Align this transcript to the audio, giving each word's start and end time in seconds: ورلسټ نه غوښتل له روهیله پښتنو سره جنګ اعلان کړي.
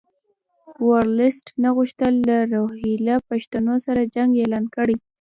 ورلسټ 0.87 1.45
نه 1.61 1.69
غوښتل 1.77 2.13
له 2.29 2.37
روهیله 2.53 3.15
پښتنو 3.29 3.75
سره 3.85 4.09
جنګ 4.15 4.31
اعلان 4.41 4.65
کړي. 4.75 4.95